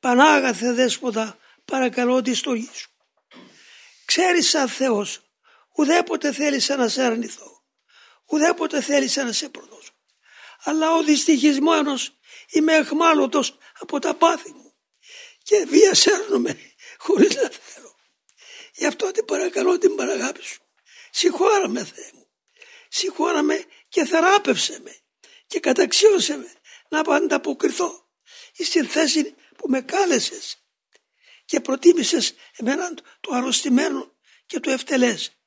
Πανάγαθε 0.00 0.72
δέσποτα 0.72 1.38
παρακαλώ 1.64 2.22
τη 2.22 2.34
στολή 2.34 2.70
σου. 2.72 2.90
Ξέρεις 4.04 4.48
σαν 4.48 4.68
Θεός 4.68 5.20
ουδέποτε 5.74 6.32
θέλησα 6.32 6.76
να 6.76 6.88
σε 6.88 7.02
αρνηθώ. 7.02 7.62
Ουδέποτε 8.24 8.80
θέλησα 8.80 9.24
να 9.24 9.32
σε 9.32 9.48
προδώσω. 9.48 9.92
Αλλά 10.64 10.94
ο 10.94 11.02
δυστυχισμένος 11.02 12.18
είμαι 12.50 12.74
εχμάλωτος 12.74 13.58
από 13.78 13.98
τα 13.98 14.14
πάθη 14.14 14.52
μου 14.52 14.74
και 15.42 15.66
βία 15.68 15.94
σέρνομαι 15.94 16.58
χωρίς 16.98 17.34
να 17.34 17.48
θέλω. 17.50 17.94
Γι' 18.74 18.86
αυτό 18.86 19.10
την 19.10 19.24
παρακαλώ 19.24 19.78
την 19.78 19.94
παραγάπη 19.94 20.42
σου. 20.42 20.62
Συγχώρα 21.10 21.68
με 21.68 21.84
Θεέ 21.84 22.10
μου. 22.14 22.26
Συγχώρα 22.88 23.42
με 23.42 23.64
και 23.88 24.04
θεράπευσε 24.04 24.80
με 24.82 24.96
και 25.46 25.60
καταξίωσε 25.60 26.36
με 26.36 26.52
να 26.88 27.14
ανταποκριθώ 27.14 28.08
στην 28.52 28.88
θέση 28.88 29.34
που 29.64 29.70
με 29.70 29.80
κάλεσες 29.80 30.64
και 31.44 31.60
προτίμησες 31.60 32.34
εμένα 32.56 32.94
το 33.20 33.34
αρρωστημένο 33.34 34.16
και 34.46 34.60
το 34.60 34.70
ευτελές 34.70 35.38